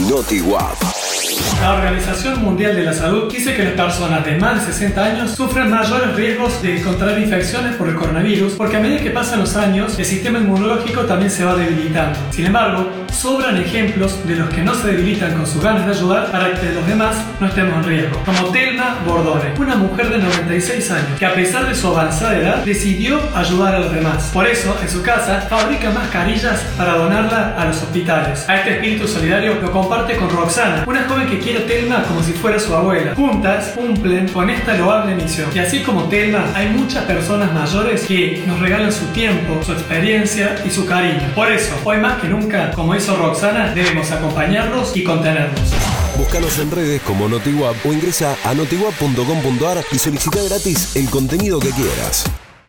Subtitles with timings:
[0.00, 0.76] NotiWap.
[1.60, 5.30] La Organización Mundial de la Salud dice que las personas de más de 60 años
[5.30, 9.56] sufren mayores riesgos de contraer infecciones por el coronavirus porque a medida que pasan los
[9.56, 12.18] años el sistema inmunológico también se va debilitando.
[12.30, 16.30] Sin embargo, sobran ejemplos de los que no se debilitan con sus ganas de ayudar
[16.30, 18.22] para que los demás no estemos en riesgo.
[18.24, 22.64] Como Telma Bordone, una mujer de 96 años que a pesar de su avanzada edad
[22.64, 24.30] decidió ayudar a los demás.
[24.32, 28.48] Por eso, en su casa, fabrica mascarillas para donarla a los hospitales.
[28.48, 32.22] A este espíritu solidario lo comparte con Roxana, una joven que quiere a Telma como
[32.22, 33.14] si fuera su abuela.
[33.14, 35.48] Juntas cumplen con esta loable misión.
[35.54, 40.56] Y así como Telma, hay muchas personas mayores que nos regalan su tiempo, su experiencia
[40.64, 41.30] y su cariño.
[41.34, 45.72] Por eso, hoy más que nunca, como Roxana, debemos acompañarlos y contenerlos.
[46.16, 51.70] Búscanos en redes como NotiWap o ingresa a notiwap.com.ar y solicita gratis el contenido que
[51.70, 52.24] quieras.